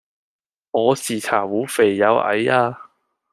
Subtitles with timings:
[0.71, 2.89] 我是茶壺肥又矮呀